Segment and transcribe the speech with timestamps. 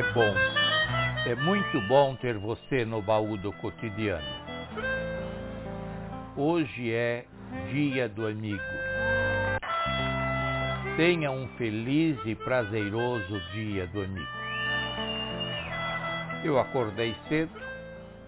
[0.00, 0.34] é bom.
[1.26, 4.24] É muito bom ter você no baú do cotidiano.
[6.34, 7.26] Hoje é
[7.70, 8.62] Dia do Amigo.
[10.96, 14.40] Tenha um feliz e prazeroso Dia do Amigo.
[16.44, 17.52] Eu acordei cedo,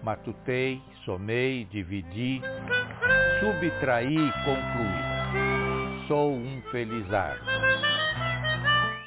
[0.03, 2.39] matutei, somei, dividi,
[3.39, 6.07] subtraí e concluí.
[6.07, 7.43] Sou um felizardo.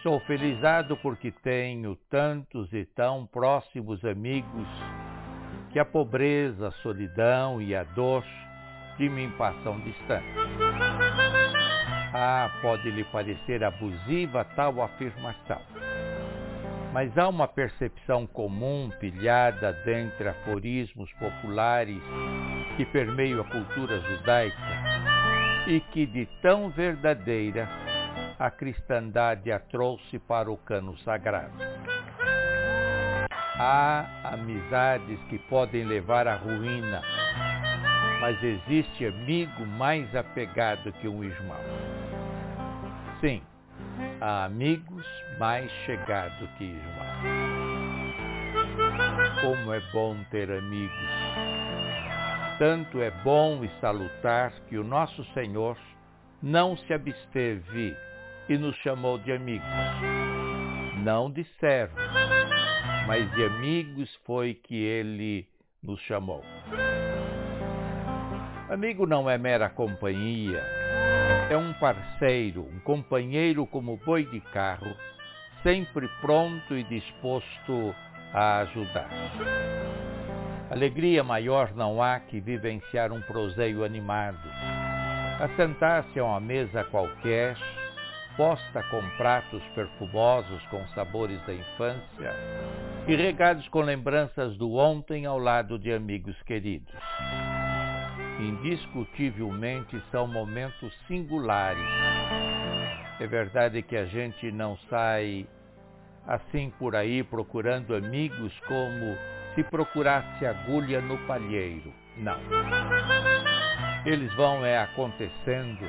[0.07, 4.69] Sou felizado porque tenho tantos e tão próximos amigos
[5.73, 8.25] que a pobreza, a solidão e a dor
[8.99, 10.29] de mim passam distante.
[12.15, 15.61] Ah, pode lhe parecer abusiva tal afirmação,
[16.93, 22.01] mas há uma percepção comum pilhada dentre aforismos populares
[22.77, 24.57] que permeiam a cultura judaica
[25.67, 27.86] e que de tão verdadeira
[28.39, 31.55] a cristandade a trouxe para o cano sagrado.
[33.59, 37.01] Há amizades que podem levar à ruína,
[38.21, 41.61] mas existe amigo mais apegado que um irmão.
[43.21, 43.43] Sim,
[44.21, 45.07] há amigos
[45.39, 47.07] mais chegados que irmãos.
[49.41, 51.09] Como é bom ter amigos.
[52.59, 55.79] Tanto é bom e salutar que o nosso Senhor
[56.43, 57.97] não se absteve
[58.49, 59.67] e nos chamou de amigos.
[61.03, 62.03] Não de servos,
[63.07, 65.47] mas de amigos foi que ele
[65.83, 66.43] nos chamou.
[68.69, 70.63] Amigo não é mera companhia,
[71.49, 74.93] é um parceiro, um companheiro como boi de carro,
[75.63, 77.95] sempre pronto e disposto
[78.33, 79.09] a ajudar.
[80.69, 84.49] Alegria maior não há que vivenciar um proseio animado,
[85.41, 87.57] assentar-se a uma mesa qualquer,
[88.37, 92.35] posta com pratos perfumosos com sabores da infância
[93.09, 96.95] e regados com lembranças do ontem ao lado de amigos queridos.
[98.39, 101.83] Indiscutivelmente são momentos singulares.
[103.19, 105.47] É verdade que a gente não sai
[106.27, 109.17] assim por aí procurando amigos como
[109.55, 111.93] se procurasse agulha no palheiro.
[112.19, 112.39] Não.
[114.05, 115.89] Eles vão é acontecendo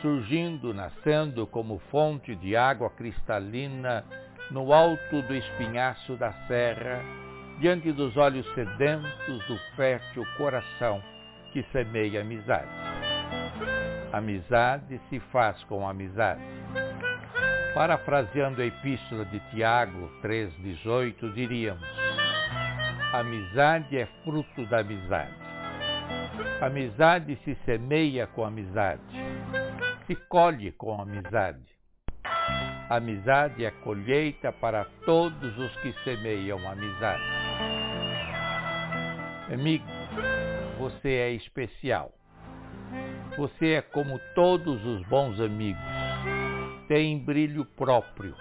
[0.00, 4.04] surgindo, nascendo como fonte de água cristalina
[4.50, 7.02] no alto do espinhaço da serra,
[7.60, 11.02] diante dos olhos sedentos do fértil coração
[11.52, 12.68] que semeia amizade.
[14.12, 16.42] Amizade se faz com amizade.
[17.74, 21.86] Parafraseando a epístola de Tiago 3,18, diríamos:
[23.12, 25.34] Amizade é fruto da amizade.
[26.60, 29.25] Amizade se semeia com amizade
[30.06, 31.64] se colhe com amizade.
[32.88, 37.22] Amizade é colheita para todos os que semeiam amizade.
[39.52, 39.84] Amigo,
[40.78, 42.12] você é especial.
[43.36, 45.82] Você é como todos os bons amigos.
[46.86, 48.34] Tem brilho próprio.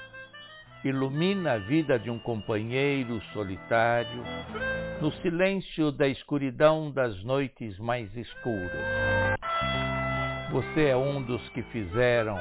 [0.83, 4.23] Ilumina a vida de um companheiro solitário
[5.01, 9.14] no silêncio da escuridão das noites mais escuras
[10.55, 12.39] você é um dos que fizeram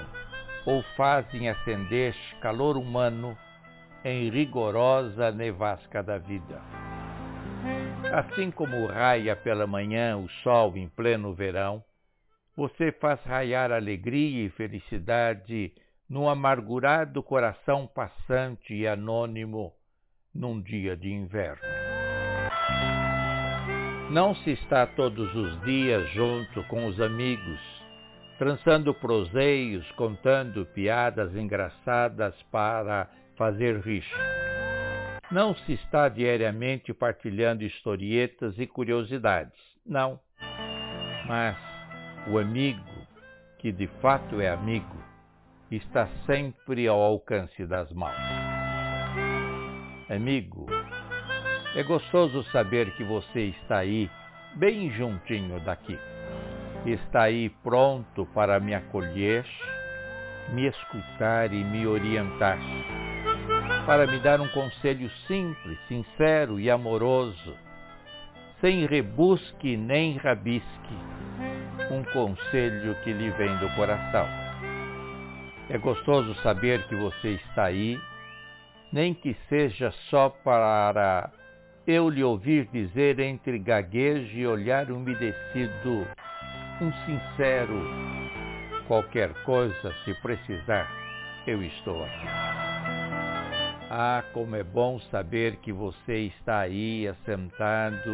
[0.64, 3.36] ou fazem acender calor humano
[4.04, 6.62] em rigorosa nevasca da vida.
[8.12, 11.82] Assim como raia pela manhã o sol em pleno verão,
[12.56, 15.72] você faz raiar alegria e felicidade
[16.08, 19.72] no amargurado coração passante e anônimo
[20.32, 21.62] num dia de inverno.
[24.08, 27.83] Não se está todos os dias junto com os amigos,
[28.38, 34.16] trançando proseios, contando piadas engraçadas para fazer rixa.
[35.30, 40.18] Não se está diariamente partilhando historietas e curiosidades, não.
[41.26, 41.56] Mas
[42.28, 42.84] o amigo,
[43.58, 45.02] que de fato é amigo,
[45.70, 48.14] está sempre ao alcance das mãos.
[50.08, 50.66] Amigo,
[51.74, 54.08] é gostoso saber que você está aí,
[54.56, 55.98] bem juntinho daqui
[56.92, 59.46] está aí pronto para me acolher,
[60.50, 62.58] me escutar e me orientar,
[63.86, 67.56] para me dar um conselho simples, sincero e amoroso,
[68.60, 70.98] sem rebusque nem rabisque,
[71.90, 74.26] um conselho que lhe vem do coração.
[75.70, 77.98] É gostoso saber que você está aí,
[78.92, 81.30] nem que seja só para
[81.86, 86.06] eu lhe ouvir dizer entre gaguejo e olhar umedecido
[86.80, 87.80] um sincero
[88.86, 90.90] qualquer coisa, se precisar,
[91.46, 92.26] eu estou aqui.
[93.90, 98.12] Ah, como é bom saber que você está aí assentado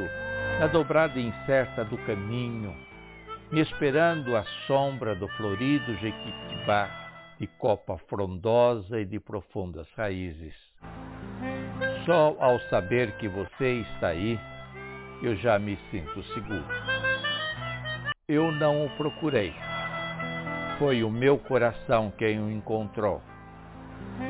[0.58, 2.76] na dobrada incerta do caminho,
[3.50, 6.88] me esperando à sombra do florido Jequitibá,
[7.38, 10.54] de copa frondosa e de profundas raízes.
[12.04, 14.38] Só ao saber que você está aí,
[15.22, 17.09] eu já me sinto seguro.
[18.32, 19.52] Eu não o procurei.
[20.78, 23.20] Foi o meu coração quem o encontrou.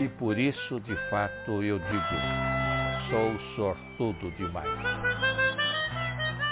[0.01, 4.71] E por isso, de fato, eu digo, sou sortudo demais.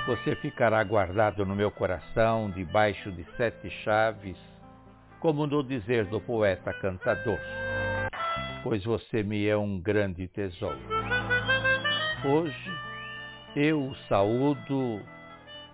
[0.06, 4.36] Você ficará guardado no meu coração, debaixo de sete chaves,
[5.18, 7.38] como no dizer do poeta cantador,
[8.62, 10.78] pois você me é um grande tesouro.
[12.26, 12.70] Hoje
[13.56, 15.00] eu o saúdo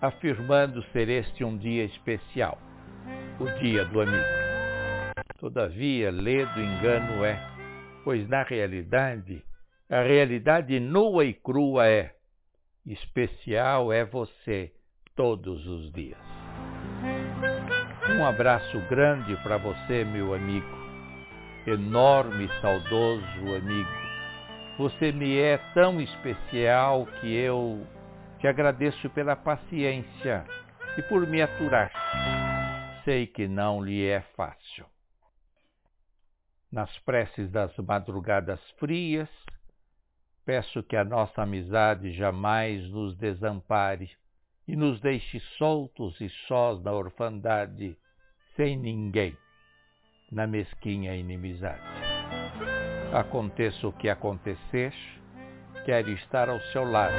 [0.06, 2.58] afirmando ser este um dia especial,
[3.40, 4.24] o dia do amigo.
[5.38, 7.40] Todavia, ledo engano é,
[8.04, 9.42] pois na realidade,
[9.88, 12.14] a realidade nua e crua é,
[12.84, 14.72] especial é você
[15.16, 16.18] todos os dias.
[18.10, 20.66] Um abraço grande para você, meu amigo,
[21.66, 24.04] enorme e saudoso amigo.
[24.76, 27.86] Você me é tão especial que eu
[28.44, 30.44] te agradeço pela paciência
[30.98, 31.90] e por me aturar.
[33.02, 34.84] Sei que não lhe é fácil.
[36.70, 39.30] Nas preces das madrugadas frias,
[40.44, 44.10] peço que a nossa amizade jamais nos desampare
[44.68, 47.96] e nos deixe soltos e sós na orfandade,
[48.56, 49.34] sem ninguém,
[50.30, 51.80] na mesquinha inimizade.
[53.10, 54.92] Aconteça o que acontecer,
[55.86, 57.14] quero estar ao seu lado,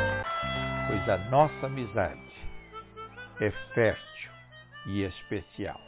[0.88, 2.20] pois a nossa amizade
[3.40, 4.32] é fértil
[4.88, 5.80] e especial.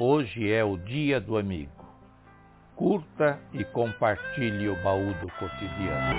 [0.00, 1.70] Hoje é o dia do amigo.
[2.76, 6.18] Curta e compartilhe o baú do cotidiano.